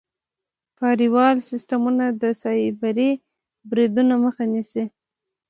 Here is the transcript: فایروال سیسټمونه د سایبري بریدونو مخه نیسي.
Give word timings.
فایروال 0.77 1.35
سیسټمونه 1.49 2.05
د 2.21 2.23
سایبري 2.41 3.11
بریدونو 3.69 4.15
مخه 4.23 4.43
نیسي. 4.53 4.83